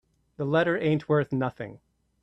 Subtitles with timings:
[0.37, 1.79] The letter ain't worth nothing.